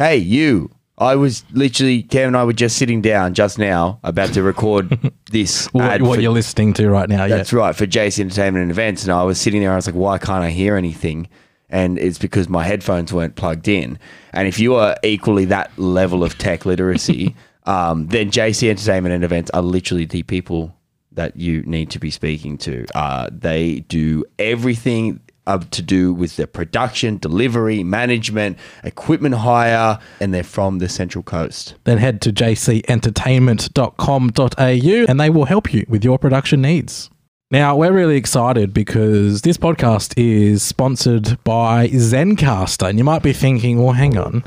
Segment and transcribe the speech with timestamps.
[0.00, 0.70] Hey, you.
[0.96, 5.12] I was literally, Cam and I were just sitting down just now about to record
[5.30, 5.66] this.
[5.74, 7.36] What, what for- you're listening to right now, yeah.
[7.36, 9.02] That's right, for JC Entertainment and Events.
[9.02, 11.28] And I was sitting there, I was like, why can't I hear anything?
[11.68, 13.98] And it's because my headphones weren't plugged in.
[14.32, 17.36] And if you are equally that level of tech literacy,
[17.66, 20.74] um, then JC Entertainment and Events are literally the people
[21.12, 22.86] that you need to be speaking to.
[22.94, 25.20] Uh, they do everything
[25.50, 31.22] uh, to do with their production, delivery, management, equipment hire, and they're from the Central
[31.22, 31.74] Coast.
[31.84, 37.10] Then head to jcentertainment.com.au and they will help you with your production needs.
[37.52, 42.88] Now, we're really excited because this podcast is sponsored by Zencastr.
[42.88, 44.44] And you might be thinking, well, hang on,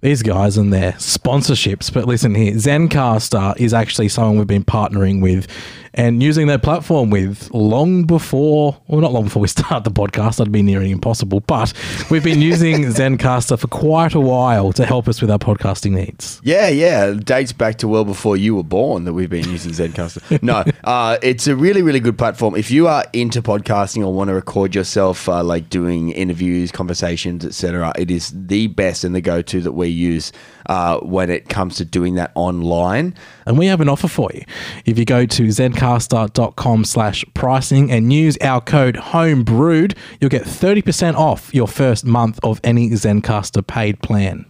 [0.00, 1.92] these guys and their sponsorships.
[1.92, 5.46] But listen here, Zencastr is actually someone we've been partnering with
[5.96, 10.36] and using their platform with long before, well, not long before we start the podcast,
[10.36, 11.40] that'd be nearing impossible.
[11.40, 11.72] But
[12.10, 16.40] we've been using Zencastr for quite a while to help us with our podcasting needs.
[16.44, 17.06] Yeah, yeah.
[17.06, 20.42] It dates back to well before you were born that we've been using Zencastr.
[20.42, 22.54] no, uh, it's a really, really good platform.
[22.54, 27.44] If you are into podcasting or want to record yourself, uh, like doing interviews, conversations,
[27.44, 30.32] etc., it is the best and the go-to that we use
[30.66, 33.14] uh, when it comes to doing that online.
[33.46, 34.42] And we have an offer for you.
[34.84, 41.14] If you go to zencastr.com slash pricing and use our code HOMEBREWED, you'll get 30%
[41.14, 44.46] off your first month of any Zencastr paid plan.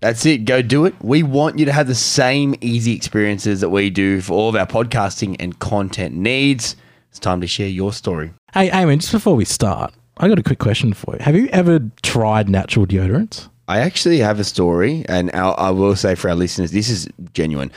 [0.00, 0.46] That's it.
[0.46, 0.94] Go do it.
[1.02, 4.56] We want you to have the same easy experiences that we do for all of
[4.56, 6.74] our podcasting and content needs.
[7.10, 8.32] It's time to share your story.
[8.54, 11.20] Hey, Eamonn, just before we start, I got a quick question for you.
[11.22, 13.49] Have you ever tried natural deodorants?
[13.70, 17.70] I actually have a story, and I will say for our listeners, this is genuine.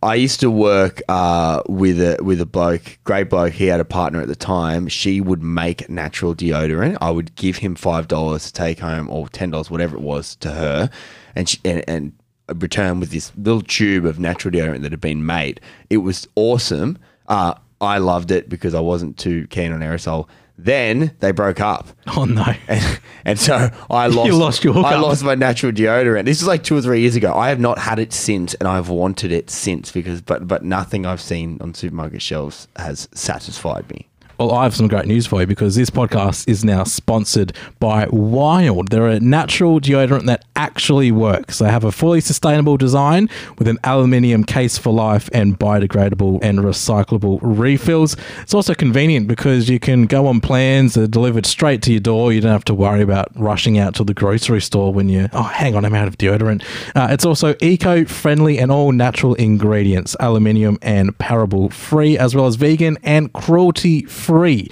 [0.00, 3.52] I used to work uh, with a with a bloke, great bloke.
[3.52, 4.86] He had a partner at the time.
[4.86, 6.96] She would make natural deodorant.
[7.00, 10.36] I would give him five dollars to take home, or ten dollars, whatever it was,
[10.36, 10.88] to her,
[11.34, 12.12] and she, and, and
[12.54, 15.60] return with this little tube of natural deodorant that had been made.
[15.90, 16.98] It was awesome.
[17.26, 20.28] Uh, I loved it because I wasn't too keen on aerosol.
[20.58, 21.88] Then they broke up.
[22.14, 22.44] Oh, no.
[22.68, 24.26] And, and so I lost.
[24.26, 26.24] You lost your I lost my natural deodorant.
[26.26, 27.32] This is like two or three years ago.
[27.32, 31.06] I have not had it since, and I've wanted it since because, but but nothing
[31.06, 34.08] I've seen on supermarket shelves has satisfied me.
[34.38, 38.08] Well, I have some great news for you because this podcast is now sponsored by
[38.10, 38.88] Wild.
[38.88, 41.58] They're a natural deodorant that actually works.
[41.58, 46.60] They have a fully sustainable design with an aluminium case for life and biodegradable and
[46.60, 48.16] recyclable refills.
[48.42, 52.00] It's also convenient because you can go on plans that are delivered straight to your
[52.00, 52.32] door.
[52.32, 55.42] You don't have to worry about rushing out to the grocery store when you, oh,
[55.42, 56.64] hang on, I'm out of deodorant.
[56.94, 62.46] Uh, it's also eco friendly and all natural ingredients, aluminium and paraben free, as well
[62.46, 64.68] as vegan and cruelty free.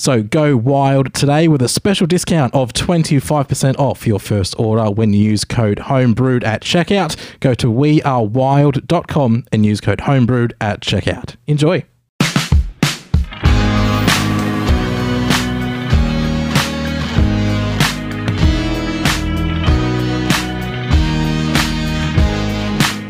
[0.00, 5.12] So go wild today with a special discount of 25% off your first order when
[5.12, 7.18] you use code homebrewed at checkout.
[7.40, 11.36] Go to wearewild.com and use code homebrewed at checkout.
[11.46, 11.84] Enjoy.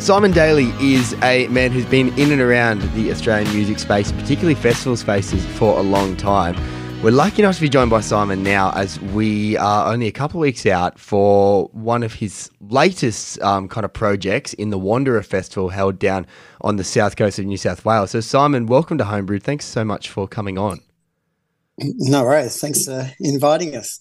[0.01, 4.57] Simon Daly is a man who's been in and around the Australian music space, particularly
[4.57, 6.57] festival spaces, for a long time.
[7.03, 10.39] We're lucky enough to be joined by Simon now as we are only a couple
[10.39, 15.23] of weeks out for one of his latest um, kind of projects in the Wanderer
[15.23, 16.27] Festival held down
[16.61, 18.11] on the south coast of New South Wales.
[18.11, 19.39] So, Simon, welcome to Homebrew.
[19.39, 20.81] Thanks so much for coming on.
[21.79, 22.61] No worries.
[22.61, 24.01] Thanks for inviting us.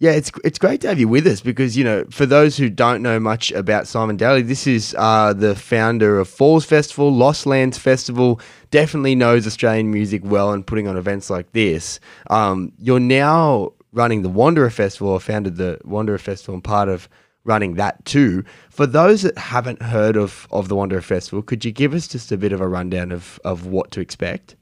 [0.00, 2.68] Yeah, it's it's great to have you with us because you know for those who
[2.68, 7.46] don't know much about Simon Daly, this is uh, the founder of Falls Festival, Lost
[7.46, 8.40] Lands Festival.
[8.74, 12.00] Definitely knows Australian music well and putting on events like this.
[12.28, 17.08] Um, you're now running the Wanderer Festival, or founded the Wanderer Festival, and part of
[17.44, 18.42] running that too.
[18.70, 22.32] For those that haven't heard of of the Wanderer Festival, could you give us just
[22.32, 24.56] a bit of a rundown of of what to expect?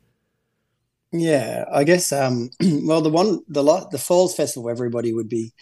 [1.11, 2.13] Yeah, I guess.
[2.13, 5.55] Um, well, the one, the the Falls Festival, everybody would be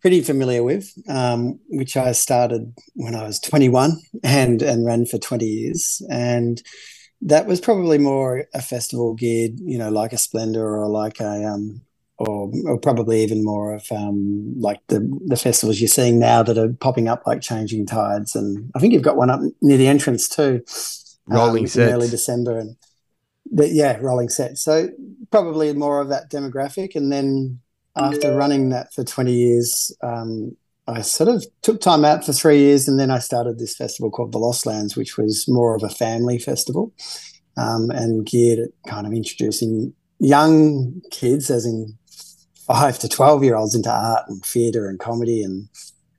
[0.00, 5.18] pretty familiar with, um, which I started when I was 21 and and ran for
[5.18, 6.62] 20 years, and
[7.22, 11.44] that was probably more a festival geared, you know, like a Splendour or like a
[11.44, 11.82] um,
[12.18, 16.58] or, or probably even more of um, like the the festivals you're seeing now that
[16.58, 19.86] are popping up, like Changing Tides, and I think you've got one up near the
[19.86, 20.62] entrance too.
[21.26, 21.92] Rolling in sets.
[21.92, 22.76] early December, and
[23.50, 24.62] but yeah, rolling sets.
[24.62, 24.88] So
[25.30, 26.96] probably more of that demographic.
[26.96, 27.60] And then
[27.96, 30.56] after running that for 20 years, um,
[30.88, 34.10] I sort of took time out for three years, and then I started this festival
[34.10, 36.94] called the Lost Lands, which was more of a family festival
[37.58, 41.98] um, and geared at kind of introducing young kids, as in
[42.66, 45.68] five to 12 year olds, into art and theatre and comedy and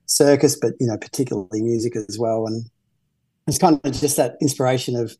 [0.06, 2.46] circus, but you know, particularly music as well.
[2.46, 2.64] And
[3.48, 5.16] it's kind of just that inspiration of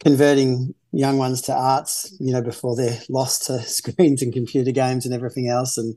[0.00, 5.06] converting young ones to arts, you know, before they're lost to screens and computer games
[5.06, 5.96] and everything else, and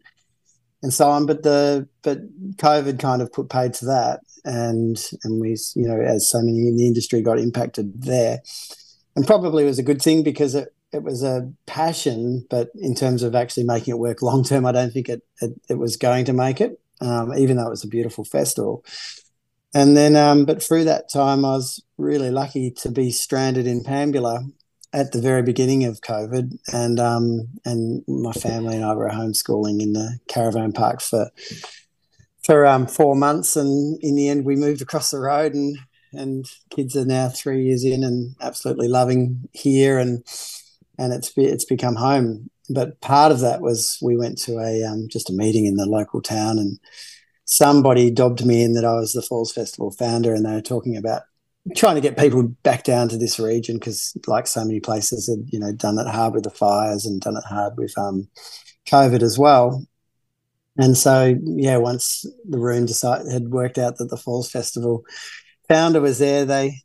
[0.84, 1.26] and so on.
[1.26, 2.20] But the but
[2.58, 6.68] COVID kind of put paid to that, and and we, you know, as so many
[6.68, 8.42] in the industry got impacted there,
[9.16, 13.24] and probably was a good thing because it it was a passion, but in terms
[13.24, 16.26] of actually making it work long term, I don't think it, it, it was going
[16.26, 18.86] to make it, um, even though it was a beautiful festival.
[19.74, 23.84] And then, um, but through that time, I was really lucky to be stranded in
[23.84, 24.48] Pambula
[24.94, 29.82] at the very beginning of COVID, and um, and my family and I were homeschooling
[29.82, 31.32] in the caravan park for
[32.44, 35.78] for um, four months, and in the end, we moved across the road, and
[36.14, 40.24] and kids are now three years in and absolutely loving here, and
[41.00, 42.50] and it's it's become home.
[42.70, 45.88] But part of that was we went to a um, just a meeting in the
[45.88, 46.80] local town, and
[47.46, 50.96] somebody dobbed me in that I was the Falls Festival founder, and they were talking
[50.96, 51.24] about
[51.76, 55.48] trying to get people back down to this region because, like so many places, had
[55.52, 58.28] you know done it hard with the fires and done it hard with um,
[58.88, 59.86] COVID as well.
[60.78, 65.06] And so, yeah, once the room decided, had worked out that the Falls Festival
[65.68, 66.78] founder was there, they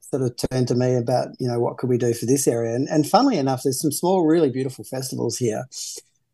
[0.00, 2.76] sort of turned to me about, you know, what could we do for this area?
[2.76, 5.64] And, and funnily enough, there's some small, really beautiful festivals here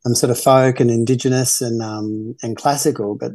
[0.07, 3.33] um, sort of folk and indigenous and um, and classical, but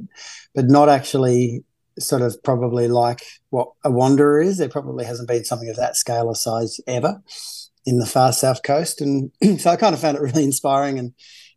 [0.54, 1.64] but not actually
[2.00, 4.58] sort of probably like what a wanderer is.
[4.58, 7.22] There probably hasn't been something of that scale or size ever
[7.86, 11.00] in the far south coast, and so I kind of found it really inspiring.
[11.00, 11.14] And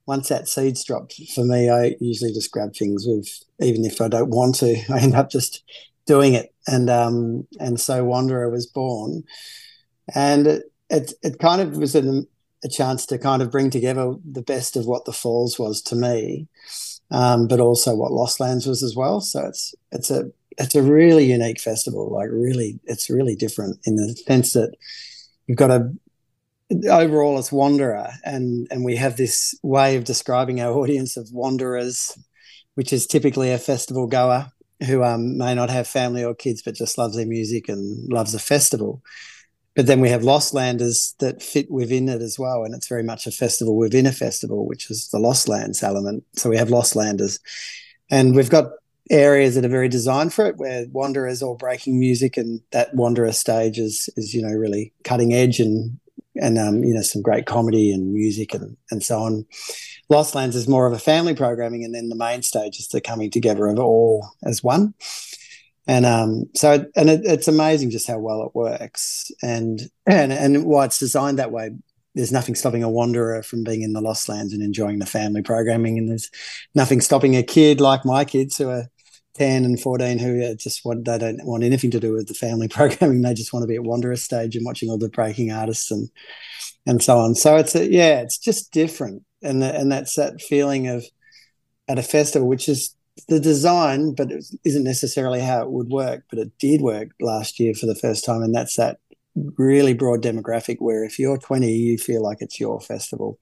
[0.06, 3.28] once that seeds dropped for me, I usually just grab things with,
[3.60, 5.64] even if I don't want to, I end up just
[6.06, 6.52] doing it.
[6.66, 9.24] And um, and so Wanderer was born,
[10.14, 12.26] and it it, it kind of was an
[12.64, 15.96] a chance to kind of bring together the best of what the Falls was to
[15.96, 16.48] me,
[17.10, 19.20] um, but also what Lost Lands was as well.
[19.20, 22.12] So it's it's a it's a really unique festival.
[22.12, 24.74] Like really, it's really different in the sense that
[25.46, 25.92] you've got a
[26.90, 32.18] overall it's wanderer, and and we have this way of describing our audience of wanderers,
[32.74, 34.50] which is typically a festival goer
[34.86, 38.32] who um, may not have family or kids, but just loves their music and loves
[38.32, 39.02] the festival.
[39.78, 42.64] But then we have Lost Landers that fit within it as well.
[42.64, 46.24] And it's very much a festival within a festival, which is the Lost Lands element.
[46.34, 47.38] So we have Lost Landers.
[48.10, 48.72] And we've got
[49.08, 53.30] areas that are very designed for it where Wanderers all breaking music and that Wanderer
[53.30, 55.96] stage is, is you know, really cutting edge and
[56.34, 59.46] and um, you know some great comedy and music and, and so on.
[60.08, 63.00] Lost Lands is more of a family programming, and then the main stage is the
[63.00, 64.94] coming together of all as one
[65.88, 69.32] and um, so and it, it's amazing just how well it works.
[69.42, 71.70] And and and why it's designed that way
[72.14, 75.40] there's nothing stopping a wanderer from being in the lost lands and enjoying the family
[75.40, 75.98] programming.
[75.98, 76.30] And there's
[76.74, 78.88] nothing stopping a kid like my kids who are
[79.34, 82.68] 10 and 14 who just want they don't want anything to do with the family
[82.68, 83.22] programming.
[83.22, 86.10] They just want to be at wanderer stage and watching all the breaking artists and
[86.86, 87.34] and so on.
[87.34, 89.22] So it's a, yeah it's just different.
[89.42, 91.04] And the, and that's that feeling of
[91.86, 92.94] at a festival which is
[93.28, 96.24] the design, but it isn't necessarily how it would work.
[96.30, 98.98] But it did work last year for the first time, and that's that
[99.56, 103.38] really broad demographic where if you're 20, you feel like it's your festival.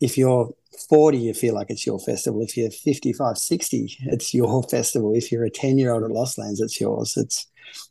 [0.00, 0.52] If you're
[0.88, 2.42] 40, you feel like it's your festival.
[2.42, 5.14] If you're 55, 60, it's your festival.
[5.14, 7.14] If you're a 10 year old at Lost Lands, it's yours.
[7.16, 7.46] It's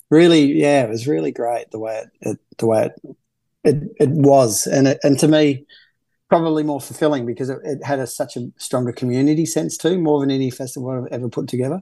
[0.10, 3.16] really, yeah, it was really great the way it, it the way it,
[3.64, 4.68] it, it was.
[4.68, 5.66] And, it, and to me,
[6.34, 10.20] probably more fulfilling because it, it had a, such a stronger community sense too, more
[10.20, 11.82] than any festival I've ever put together.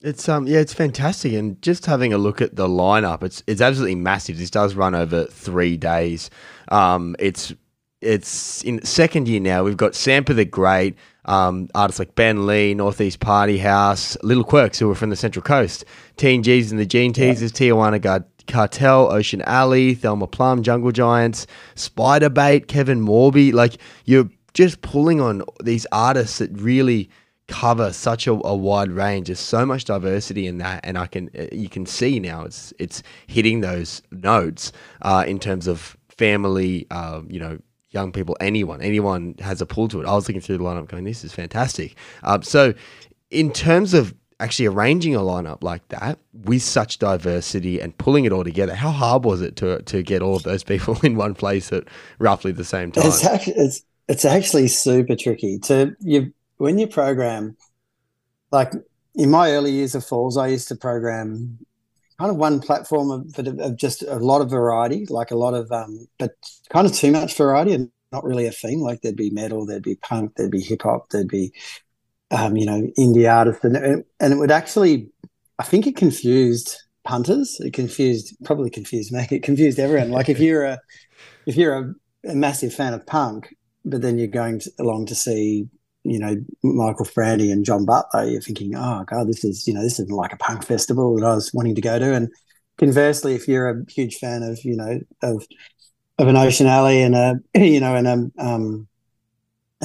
[0.00, 3.62] It's um yeah, it's fantastic, and just having a look at the lineup, it's it's
[3.62, 4.36] absolutely massive.
[4.36, 6.28] This does run over three days.
[6.68, 7.54] Um, it's
[8.02, 9.64] it's in second year now.
[9.64, 14.78] We've got Sampa the Great, um, artists like Ben Lee, Northeast Party House, Little Quirks,
[14.78, 15.86] who are from the Central Coast,
[16.18, 17.70] Teen G's and the Gene Teasers, yeah.
[17.70, 23.52] Tijuana Guard, Cartel, Ocean Alley, Thelma Plum, Jungle Giants, Spiderbait, Kevin Morby.
[23.52, 27.10] Like you're just pulling on these artists that really
[27.46, 29.26] cover such a, a, wide range.
[29.26, 32.72] There's so much diversity in that, and I can uh, you can see now it's
[32.78, 34.72] it's hitting those notes
[35.02, 36.86] uh, in terms of family.
[36.90, 37.58] Uh, you know.
[37.90, 40.06] Young people, anyone, anyone has a pull to it.
[40.08, 42.74] I was looking through the lineup, going, "This is fantastic." Um, so,
[43.30, 48.32] in terms of actually arranging a lineup like that with such diversity and pulling it
[48.32, 51.34] all together, how hard was it to to get all of those people in one
[51.34, 51.84] place at
[52.18, 53.06] roughly the same time?
[53.06, 57.56] It's actually, it's, it's actually super tricky to you when you program.
[58.50, 58.72] Like
[59.14, 61.58] in my early years of Falls, I used to program
[62.18, 65.70] kind of one platform of, of just a lot of variety, like a lot of,
[65.72, 66.32] um, but
[66.70, 68.80] kind of too much variety and not really a theme.
[68.80, 71.52] Like there'd be metal, there'd be punk, there'd be hip hop, there'd be
[72.30, 75.10] um, you know, indie artists, and it, and it would actually
[75.58, 77.58] I think it confused punters.
[77.60, 79.26] It confused, probably confused me.
[79.30, 80.10] It confused everyone.
[80.10, 80.78] Like if you're a,
[81.46, 83.54] if you're a, a massive fan of punk,
[83.84, 85.68] but then you're going to, along to see,
[86.04, 89.82] you know, Michael Franti and John Butler, you're thinking, oh god, this is, you know,
[89.82, 92.14] this isn't like a punk festival that I was wanting to go to.
[92.14, 92.28] And
[92.78, 95.46] conversely, if you're a huge fan of, you know, of
[96.18, 98.88] of an Ocean Alley and a, you know, and a um,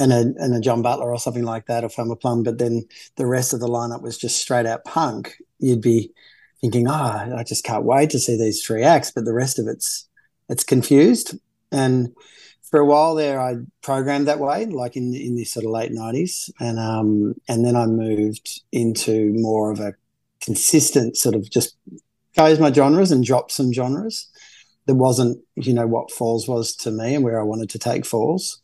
[0.00, 3.26] and a a John Butler or something like that, or Thelma Plum, but then the
[3.26, 6.12] rest of the lineup was just straight out punk, you'd be
[6.60, 9.66] thinking, oh, I just can't wait to see these three acts, but the rest of
[9.66, 10.08] it's
[10.48, 11.38] it's confused.
[11.70, 12.14] And
[12.62, 15.92] for a while there, I programmed that way, like in in the sort of late
[15.92, 19.94] nineties, and um, and then I moved into more of a
[20.40, 21.76] consistent sort of just
[22.34, 24.28] chose my genres and dropped some genres.
[24.86, 28.06] That wasn't, you know, what Falls was to me and where I wanted to take
[28.06, 28.60] Falls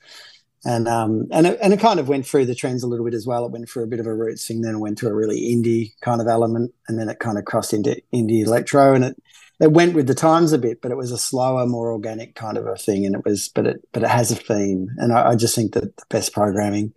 [0.65, 3.15] and um, and it, and it kind of went through the trends a little bit
[3.15, 3.45] as well.
[3.47, 5.41] It went through a bit of a roots thing, then it went to a really
[5.41, 9.23] indie kind of element, and then it kind of crossed into indie electro, and it
[9.61, 12.59] it went with the times a bit, but it was a slower, more organic kind
[12.59, 15.31] of a thing, and it was, but it but it has a theme, and I,
[15.31, 16.93] I just think that the best programming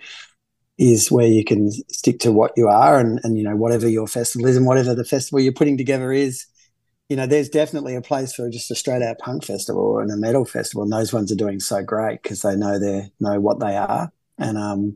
[0.78, 4.08] is where you can stick to what you are, and and you know whatever your
[4.08, 6.46] festival is, and whatever the festival you're putting together is
[7.10, 10.18] you know, there's definitely a place for just a straight out punk festival and a
[10.18, 13.60] metal festival, and those ones are doing so great because they know they know what
[13.60, 14.96] they are, and um,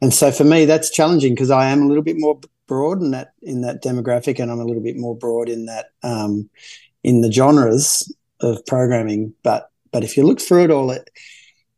[0.00, 3.10] and so for me that's challenging because I am a little bit more broad in
[3.10, 6.48] that in that demographic, and I'm a little bit more broad in that um,
[7.02, 9.34] in the genres of programming.
[9.42, 11.10] But but if you look through it all, it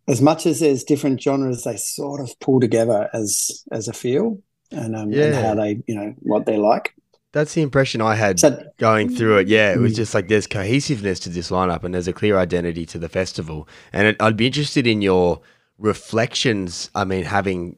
[0.09, 4.43] as much as there's different genres, they sort of pull together as as a feel
[4.73, 5.25] and, um, yeah.
[5.25, 6.95] and how they you know what they like.
[7.33, 9.49] That's the impression I had so, going through it.
[9.49, 9.97] Yeah, it was mm.
[9.97, 13.69] just like there's cohesiveness to this lineup and there's a clear identity to the festival.
[13.93, 15.41] And it, I'd be interested in your
[15.79, 16.91] reflections.
[16.95, 17.77] I mean, having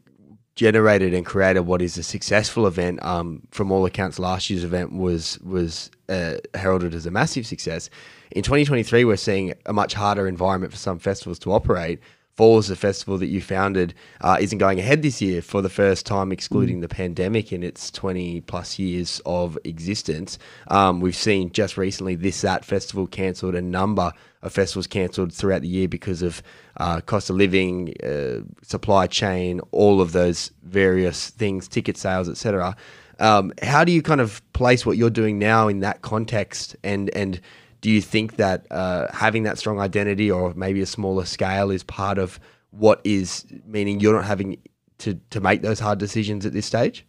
[0.54, 3.02] generated and created what is a successful event.
[3.02, 7.90] Um, from all accounts, last year's event was was uh, heralded as a massive success.
[8.30, 12.00] In 2023, we're seeing a much harder environment for some festivals to operate.
[12.36, 16.06] Falls, the festival that you founded, uh, isn't going ahead this year for the first
[16.06, 16.80] time, excluding mm.
[16.80, 20.38] the pandemic in its 20 plus years of existence.
[20.68, 24.12] Um, we've seen just recently this that festival cancelled, a number
[24.42, 26.42] of festivals cancelled throughout the year because of
[26.78, 32.74] uh, cost of living, uh, supply chain, all of those various things, ticket sales, etc.
[33.18, 37.10] Um, how do you kind of place what you're doing now in that context and
[37.14, 37.40] and
[37.82, 41.82] do you think that uh, having that strong identity or maybe a smaller scale is
[41.82, 44.56] part of what is meaning you're not having
[44.98, 47.04] to, to make those hard decisions at this stage?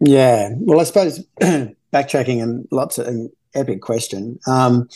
[0.00, 4.38] Yeah, well, I suppose backtracking and lots of an epic question.
[4.46, 4.88] Um,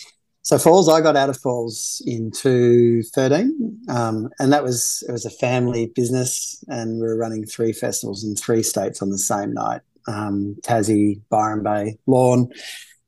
[0.42, 5.24] so Falls, I got out of Falls in 2013, um, and that was it was
[5.24, 9.54] a family business, and we were running three festivals in three states on the same
[9.54, 12.50] night: um, Tassie, Byron Bay, Lorne,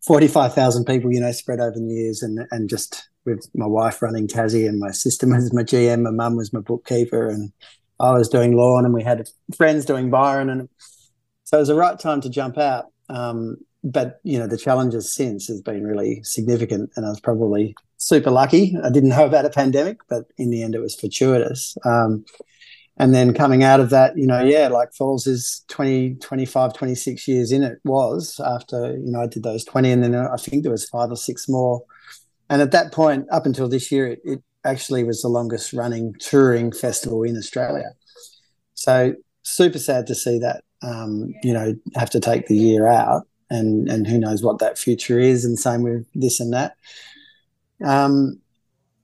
[0.07, 4.29] 45,000 people, you know, spread over the years and, and just with my wife running
[4.29, 7.53] Tassie and my sister was my GM, my mum was my bookkeeper and
[7.99, 10.49] I was doing Lorne and we had friends doing Byron.
[10.49, 10.69] And
[11.45, 12.87] so it was the right time to jump out.
[13.09, 17.75] Um, but, you know, the challenges since has been really significant and I was probably
[17.97, 18.77] super lucky.
[18.83, 21.77] I didn't know about a pandemic, but in the end it was fortuitous.
[21.85, 22.25] Um,
[22.99, 24.69] and then coming out of that you know yeah.
[24.69, 29.43] like falls is 20 25 26 years in it was after you know i did
[29.43, 31.83] those 20 and then i think there was five or six more.
[32.49, 36.15] And at that point up until this year it, it actually was the longest running
[36.21, 37.91] touring festival in australia.
[38.75, 43.27] So super sad to see that um, you know have to take the year out
[43.51, 46.77] and and who knows what that future is and same with this and that.
[47.85, 48.41] Um,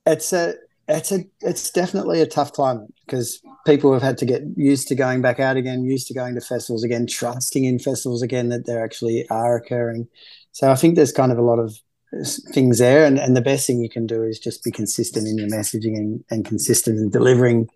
[0.07, 0.55] it's a
[0.89, 4.95] it's a it's definitely a tough climate because people have had to get used to
[4.95, 8.67] going back out again, used to going to festivals again, trusting in festivals again that
[8.67, 10.09] there actually are occurring.
[10.53, 11.77] So I think there's kind of a lot of
[12.53, 15.39] things there, and, and the best thing you can do is just be consistent in
[15.39, 17.69] your messaging and, and consistent in delivering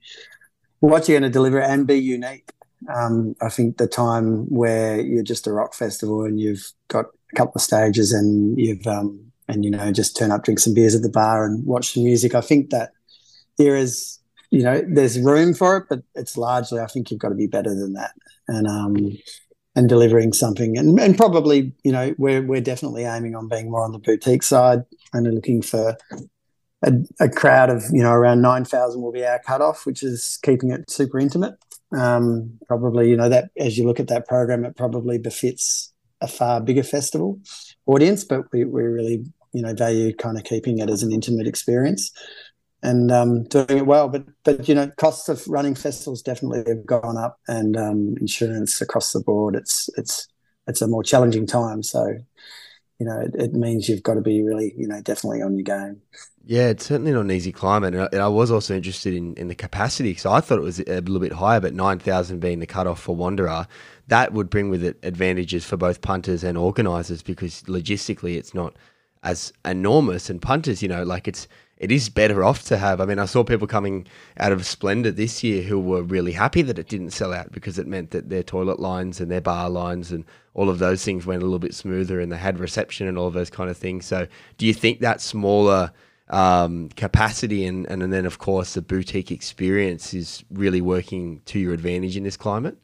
[0.80, 2.50] what you're going to deliver and be unique.
[2.94, 7.36] Um, I think the time where you're just a rock festival and you've got a
[7.36, 10.94] couple of stages and you've um, and you know just turn up, drink some beers
[10.94, 12.34] at the bar and watch the music.
[12.34, 12.92] I think that
[13.58, 14.18] there is
[14.50, 17.46] you know there's room for it but it's largely i think you've got to be
[17.46, 18.12] better than that
[18.48, 18.94] and um
[19.76, 20.76] and delivering something.
[20.76, 24.42] And, and probably you know we're, we're definitely aiming on being more on the boutique
[24.42, 24.82] side
[25.12, 25.96] and looking for
[26.82, 30.70] a, a crowd of you know around 9000 will be our cutoff which is keeping
[30.70, 31.54] it super intimate.
[31.96, 36.26] Um, probably you know that as you look at that program it probably befits a
[36.26, 37.38] far bigger festival
[37.84, 41.46] audience but we, we really you know value kind of keeping it as an intimate
[41.46, 42.10] experience
[42.86, 44.08] and um, doing it well.
[44.08, 48.80] But but you know, costs of running festivals definitely have gone up, and um, insurance
[48.80, 49.56] across the board.
[49.56, 50.28] It's it's
[50.66, 51.82] it's a more challenging time.
[51.82, 52.06] So,
[52.98, 55.64] you know, it, it, means you've got to be really, you know, definitely on your
[55.64, 56.00] game.
[56.44, 57.94] Yeah, it's certainly not an easy climate.
[57.94, 60.62] And I, and I was also interested in, in the capacity because I thought it
[60.62, 63.66] was a little bit higher, but 9,000 being the cutoff for Wanderer,
[64.08, 68.76] that would bring with it advantages for both punters and organisers because logistically it's not
[69.22, 70.30] as enormous.
[70.30, 71.48] And punters, you know, like it's
[71.78, 73.00] it is better off to have.
[73.00, 74.06] I mean, I saw people coming
[74.38, 77.78] out of Splendour this year who were really happy that it didn't sell out because
[77.78, 81.26] it meant that their toilet lines and their bar lines and all of those things
[81.26, 83.76] went a little bit smoother and they had reception and all of those kind of
[83.76, 84.06] things.
[84.06, 85.92] So, do you think that smaller
[86.30, 91.74] um, capacity and, and then, of course, the boutique experience is really working to your
[91.74, 92.78] advantage in this climate?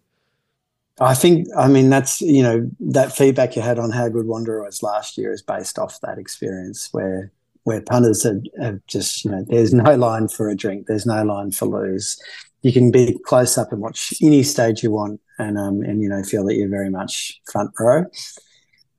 [1.01, 4.63] I think, I mean, that's, you know, that feedback you had on how good Wanderer
[4.63, 7.33] was last year is based off that experience where
[7.65, 8.41] where punters have,
[8.87, 12.21] just, you know, there's no line for a drink, there's no line for loos.
[12.63, 16.09] You can be close up and watch any stage you want, and um, and you
[16.09, 18.05] know feel that you're very much front row.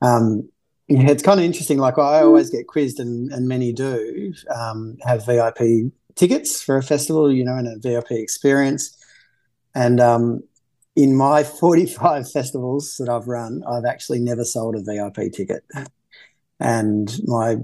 [0.02, 0.46] Um,
[0.86, 1.78] yeah, it's kind of interesting.
[1.78, 6.82] Like I always get quizzed, and, and many do um, have VIP tickets for a
[6.82, 8.96] festival, you know, and a VIP experience.
[9.74, 10.42] And um,
[10.96, 15.64] in my 45 festivals that I've run, I've actually never sold a VIP ticket.
[16.60, 17.56] And my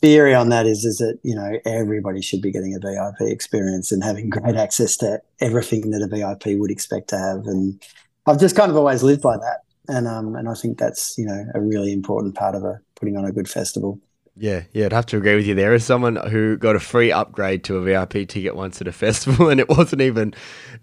[0.00, 3.90] theory on that is is that you know everybody should be getting a VIP experience
[3.92, 7.82] and having great access to everything that a VIP would expect to have, and
[8.26, 11.26] I've just kind of always lived by that, and um and I think that's you
[11.26, 14.00] know a really important part of a putting on a good festival.
[14.40, 15.74] Yeah, yeah, I'd have to agree with you there.
[15.74, 19.48] As someone who got a free upgrade to a VIP ticket once at a festival,
[19.48, 20.34] and it wasn't even,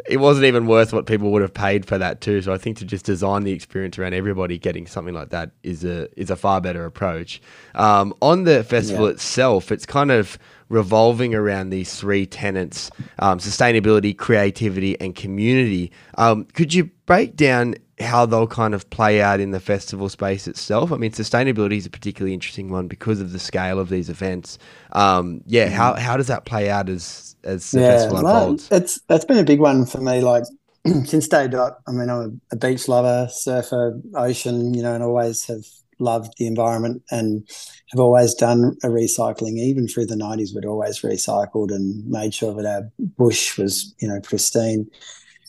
[0.05, 2.41] it wasn't even worth what people would have paid for that too.
[2.41, 5.85] So I think to just design the experience around everybody getting something like that is
[5.85, 7.41] a is a far better approach.
[7.75, 9.13] Um, on the festival yeah.
[9.13, 10.37] itself, it's kind of
[10.69, 15.91] revolving around these three tenets: um, sustainability, creativity, and community.
[16.17, 20.47] Um, could you break down how they'll kind of play out in the festival space
[20.47, 20.91] itself.
[20.91, 24.57] I mean, sustainability is a particularly interesting one because of the scale of these events.
[24.91, 25.99] Um, yeah, how mm.
[25.99, 28.69] how does that play out as as the yeah, festival unfolds?
[28.69, 30.21] Well, it's that's been a big one for me.
[30.21, 30.43] Like
[31.05, 35.45] since day dot, I mean, I'm a beach lover, surfer, ocean, you know, and always
[35.45, 35.63] have
[35.99, 37.47] loved the environment and
[37.91, 39.57] have always done a recycling.
[39.57, 44.07] Even through the '90s, we'd always recycled and made sure that our bush was, you
[44.07, 44.89] know, pristine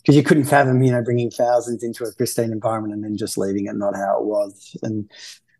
[0.06, 3.36] because you couldn't fathom, you know, bringing thousands into a pristine environment and then just
[3.36, 4.76] leaving it not how it was.
[4.82, 5.10] And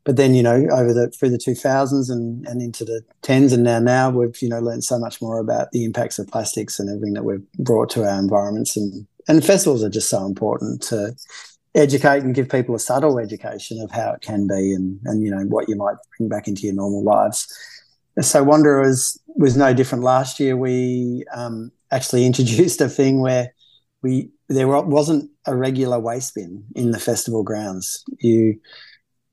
[0.05, 3.53] but then, you know, over the through the two thousands and and into the tens
[3.53, 6.79] and now now we've you know learned so much more about the impacts of plastics
[6.79, 10.81] and everything that we've brought to our environments and and festivals are just so important
[10.83, 11.13] to
[11.77, 15.31] educate and give people a subtle education of how it can be and and you
[15.31, 17.47] know what you might bring back into your normal lives.
[18.21, 20.57] So Wanderers was no different last year.
[20.57, 23.53] We um, actually introduced a thing where
[24.03, 28.05] we there wasn't a regular waste bin in the festival grounds.
[28.19, 28.61] You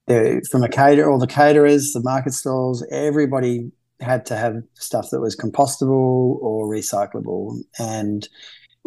[0.06, 5.22] from a caterer, all the caterers, the market stalls, everybody had to have stuff that
[5.22, 7.58] was compostable or recyclable.
[7.80, 8.28] And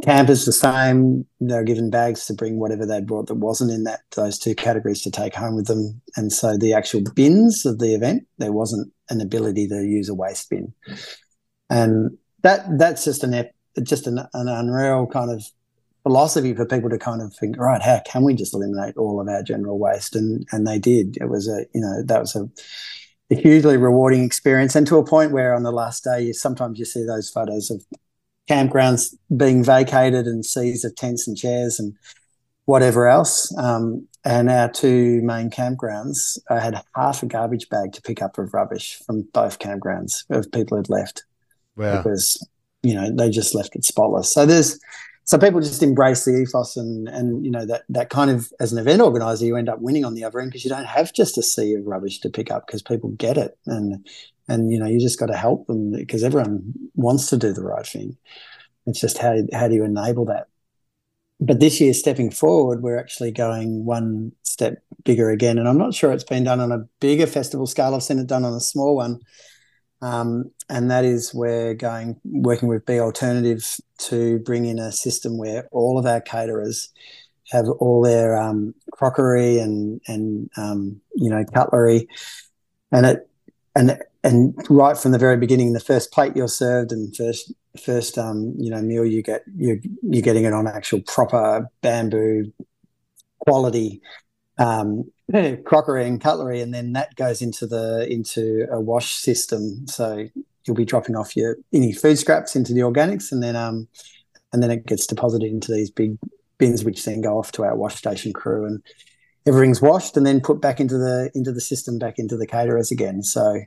[0.03, 1.27] campers the same.
[1.41, 4.55] They were given bags to bring whatever they'd brought that wasn't in that those two
[4.55, 6.01] categories to take home with them.
[6.17, 10.15] And so the actual bins of the event, there wasn't an ability to use a
[10.15, 10.73] waste bin.
[11.71, 13.49] And that that's just an
[13.83, 15.45] just an, an unreal kind of
[16.03, 19.29] philosophy for people to kind of think, right, how can we just eliminate all of
[19.29, 20.15] our general waste?
[20.15, 21.17] And and they did.
[21.21, 22.49] It was a you know that was a,
[23.31, 26.79] a hugely rewarding experience, and to a point where on the last day, you sometimes
[26.79, 27.83] you see those photos of
[28.49, 31.95] campgrounds being vacated and seas of tents and chairs and
[32.65, 33.57] whatever else.
[33.59, 38.39] Um, and our two main campgrounds, I had half a garbage bag to pick up
[38.39, 41.25] of rubbish from both campgrounds of people who'd left.
[41.77, 41.99] Wow.
[41.99, 42.45] Because,
[42.83, 44.33] you know, they just left it spotless.
[44.33, 44.81] So there's
[45.27, 48.73] so people just embrace the ethos and and you know that that kind of as
[48.73, 51.13] an event organizer you end up winning on the other end because you don't have
[51.13, 54.09] just a sea of rubbish to pick up because people get it and
[54.49, 57.65] and you know you just got to help them because everyone wants to do the
[57.65, 58.17] right thing.
[58.87, 60.49] It's just how how do you enable that?
[61.41, 65.59] But this year stepping forward we're actually going one step bigger again.
[65.59, 67.95] And i'm not sure it's been done on a bigger festival scale.
[67.95, 69.21] I've seen it done on a small one.
[70.03, 73.65] Um, and that is we're going working with Be Alternative
[73.99, 76.91] to bring in a system where all of our caterers
[77.51, 82.09] have all their um, crockery and and um, you know cutlery,
[82.93, 83.31] and it
[83.75, 87.53] and and right from the very beginning, the first plate you're served and first
[87.85, 92.53] first um, you know meal you get you're, you're getting it on actual proper bamboo
[93.39, 94.01] quality
[94.59, 95.11] um,
[95.65, 99.87] crockery and cutlery, and then that goes into the into a wash system.
[99.87, 100.29] So
[100.65, 103.87] you'll be dropping off your any food scraps into the organics, and then um,
[104.53, 106.19] and then it gets deposited into these big
[106.59, 108.67] bins, which then go off to our wash station crew.
[108.67, 108.83] And
[109.47, 112.91] everything's washed and then put back into the into the system, back into the caterers
[112.91, 113.23] again.
[113.23, 113.61] So,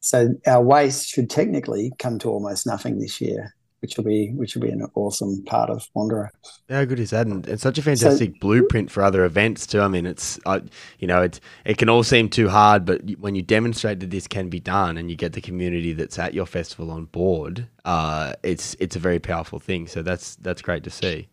[0.00, 4.54] so our waste should technically come to almost nothing this year which will be which
[4.54, 6.32] will be an awesome part of Wanderer.
[6.68, 7.26] How good is that?
[7.26, 9.80] And it's such a fantastic so, blueprint for other events too.
[9.80, 10.60] I mean, it's uh,
[10.98, 14.26] you know it it can all seem too hard, but when you demonstrate that this
[14.26, 18.34] can be done and you get the community that's at your festival on board, uh,
[18.42, 19.86] it's it's a very powerful thing.
[19.86, 21.28] So that's that's great to see.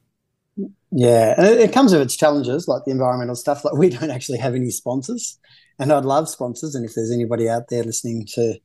[0.92, 3.66] Yeah, and it, it comes with its challenges, like the environmental stuff.
[3.66, 5.40] Like we don't actually have any sponsors,
[5.80, 6.76] and I'd love sponsors.
[6.76, 8.58] And if there's anybody out there listening to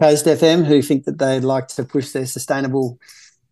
[0.00, 2.98] Coast FM who think that they'd like to push their sustainable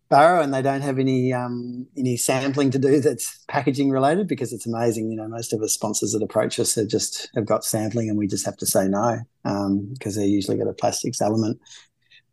[0.09, 4.53] Barrow, and they don't have any um, any sampling to do that's packaging related because
[4.53, 5.09] it's amazing.
[5.09, 8.17] You know, most of the sponsors that approach us have just have got sampling, and
[8.17, 11.59] we just have to say no because um, they usually got a plastics element.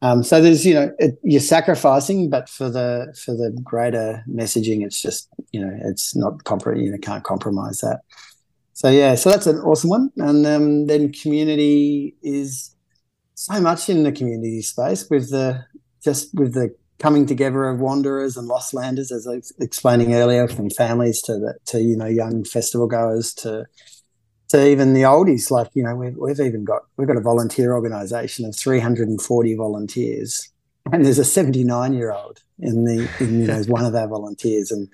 [0.03, 4.85] Um, so there's you know it, you're sacrificing, but for the for the greater messaging,
[4.85, 6.35] it's just you know it's not
[6.77, 8.01] you know can't compromise that.
[8.81, 12.75] So yeah, so that's an awesome one, and um, then community is
[13.35, 15.67] so much in the community space with the
[16.03, 20.49] just with the coming together of wanderers and lost landers, as I was explaining earlier,
[20.49, 23.67] from families to the, to you know young festival goers to
[24.49, 25.51] to even the oldies.
[25.51, 30.51] Like you know, we've we've even got we've got a volunteer organisation of 340 volunteers,
[30.91, 34.71] and there's a 79 year old in the in you know one of our volunteers,
[34.71, 34.89] and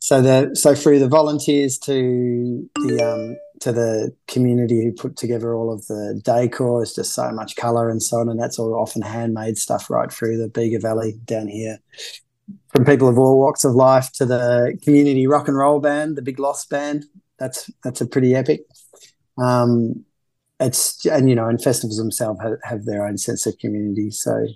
[0.00, 5.54] so the so through the volunteers to the um, to the community who put together
[5.54, 6.82] all of the decor.
[6.82, 10.10] It's just so much color and so on, and that's all often handmade stuff right
[10.10, 11.78] through the Bega Valley down here.
[12.68, 16.22] From people of all walks of life to the community rock and roll band, the
[16.22, 17.04] Big Lost band.
[17.38, 18.62] That's that's a pretty epic.
[19.38, 20.04] Um,
[20.58, 24.10] it's and you know, and festivals themselves have, have their own sense of community.
[24.10, 24.46] So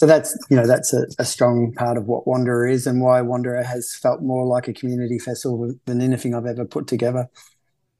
[0.00, 3.20] so that's you know that's a, a, strong part of what Wanderer is and why
[3.20, 7.28] Wanderer has felt more like a community festival than anything I've ever put together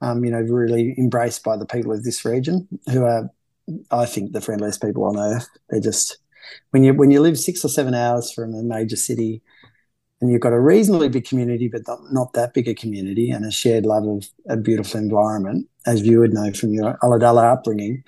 [0.01, 3.29] um, you know, really embraced by the people of this region, who are,
[3.91, 5.47] I think, the friendliest people on earth.
[5.69, 6.17] They're just
[6.71, 9.41] when you when you live six or seven hours from a major city,
[10.19, 13.45] and you've got a reasonably big community, but not, not that big a community, and
[13.45, 18.03] a shared love of a beautiful environment, as you would know from your Ulladulla upbringing,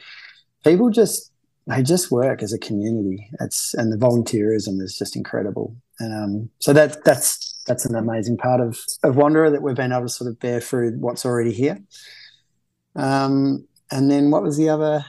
[0.64, 1.32] people just
[1.67, 3.30] they just work as a community.
[3.39, 5.76] It's and the volunteerism is just incredible.
[5.99, 9.91] And um, so that that's that's an amazing part of of Wanderer that we've been
[9.91, 11.80] able to sort of bear through what's already here.
[12.95, 15.06] Um, and then what was the other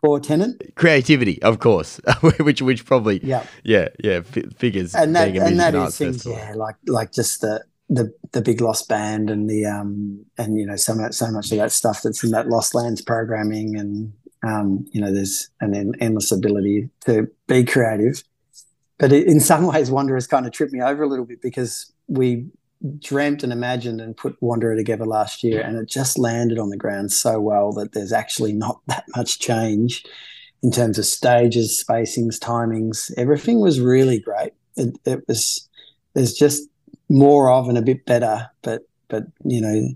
[0.00, 0.62] core tenant?
[0.76, 2.00] Creativity, of course,
[2.40, 6.38] which which probably yeah yeah yeah f- figures and that and that is things festival.
[6.38, 10.66] yeah like like just the the the big lost band and the um and you
[10.66, 14.12] know so much so much of that stuff that's in that lost lands programming and
[14.42, 18.22] um you know there's an endless ability to be creative
[18.98, 22.46] but in some ways, Wanderers kind of tripped me over a little bit because we
[22.98, 26.76] dreamt and imagined and put Wanderer together last year, and it just landed on the
[26.76, 30.04] ground so well that there's actually not that much change
[30.62, 33.12] in terms of stages, spacings, timings.
[33.16, 34.52] Everything was really great.
[34.76, 35.68] It, it was
[36.14, 36.68] there's just
[37.08, 39.88] more of and a bit better, but but you know.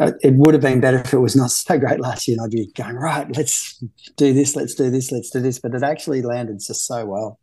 [0.00, 2.46] Uh, it would have been better if it was not so great last year, and
[2.46, 3.26] I'd be going right.
[3.36, 3.82] Let's
[4.16, 4.56] do this.
[4.56, 5.12] Let's do this.
[5.12, 5.58] Let's do this.
[5.58, 7.38] But it actually landed just so well.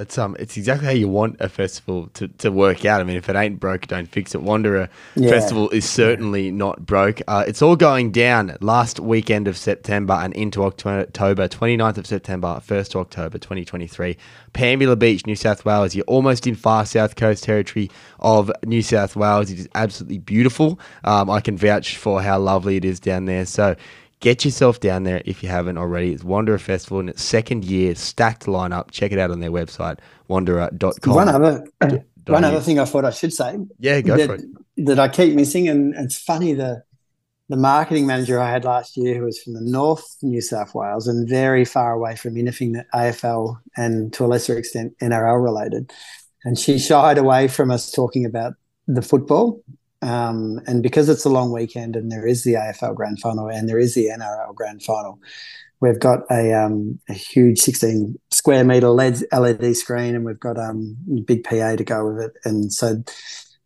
[0.00, 3.02] That's um, it's exactly how you want a festival to, to work out.
[3.02, 4.40] I mean, if it ain't broke, don't fix it.
[4.40, 5.28] Wanderer yeah.
[5.28, 7.20] Festival is certainly not broke.
[7.28, 12.62] Uh, it's all going down last weekend of September and into October, 29th of September,
[12.66, 14.16] 1st of October 2023.
[14.54, 15.94] Pambula Beach, New South Wales.
[15.94, 19.50] You're almost in far south coast territory of New South Wales.
[19.50, 20.80] It is absolutely beautiful.
[21.04, 23.44] Um, I can vouch for how lovely it is down there.
[23.44, 23.76] So
[24.20, 26.12] Get yourself down there if you haven't already.
[26.12, 28.90] It's Wanderer Festival in its second year, stacked lineup.
[28.90, 31.14] Check it out on their website, wanderer.com.
[31.14, 31.66] One other,
[32.26, 33.56] one other thing I thought I should say.
[33.78, 34.44] Yeah, go that, for it.
[34.76, 36.82] That I keep missing, and it's funny the
[37.48, 41.08] the marketing manager I had last year, who was from the North New South Wales
[41.08, 45.92] and very far away from anything that AFL and to a lesser extent NRL related,
[46.44, 48.52] and she shied away from us talking about
[48.86, 49.62] the football
[50.02, 53.68] um, and because it's a long weekend and there is the AFL grand final and
[53.68, 55.20] there is the NRL grand final,
[55.80, 60.58] we've got a, um, a huge 16 square meter LED, LED screen and we've got
[60.58, 62.32] um, big PA to go with it.
[62.44, 63.02] And so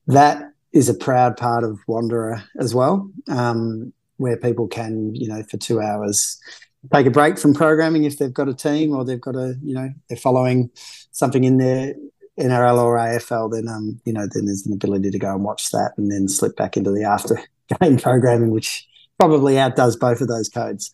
[0.07, 5.43] that is a proud part of Wanderer as well, um, where people can, you know,
[5.45, 6.41] for two hours
[6.93, 9.75] take a break from programming if they've got a team or they've got a, you
[9.75, 10.71] know, they're following
[11.13, 11.95] something in their
[12.39, 15.71] NRL or AFL, then um, you know, then there's an ability to go and watch
[15.71, 17.41] that and then slip back into the after
[17.81, 18.87] game programming, which
[19.19, 20.93] probably outdoes both of those codes.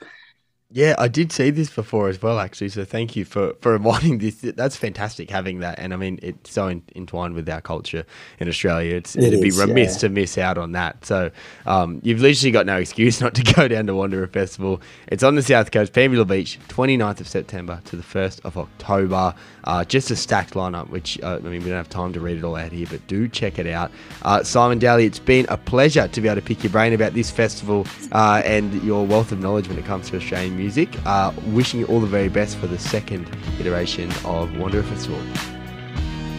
[0.72, 2.68] Yeah, I did see this before as well, actually.
[2.68, 4.36] So thank you for, for reminding this.
[4.36, 8.06] That's fantastic having that, and I mean it's so in, entwined with our culture
[8.38, 8.94] in Australia.
[8.94, 10.00] It's It it'd be remiss yeah.
[10.00, 11.04] to miss out on that.
[11.04, 11.32] So
[11.66, 14.80] um, you've literally got no excuse not to go down to Wanderer Festival.
[15.08, 19.34] It's on the south coast, Pambula Beach, 29th of September to the 1st of October.
[19.64, 22.38] Uh, just a stacked lineup, which uh, I mean we don't have time to read
[22.38, 23.90] it all out here, but do check it out.
[24.22, 27.14] Uh, Simon Daly, it's been a pleasure to be able to pick your brain about
[27.14, 30.88] this festival uh, and your wealth of knowledge when it comes to Australian music.
[31.06, 35.20] Uh, wishing you all the very best for the second iteration of Wanderer Festival.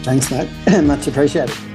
[0.02, 0.48] Thanks, mate.
[0.84, 1.71] Much appreciated.